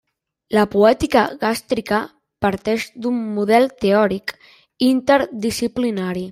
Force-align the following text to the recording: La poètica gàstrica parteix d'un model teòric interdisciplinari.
La 0.57 0.61
poètica 0.75 1.25
gàstrica 1.43 1.99
parteix 2.47 2.87
d'un 3.05 3.21
model 3.37 3.71
teòric 3.85 4.37
interdisciplinari. 4.91 6.29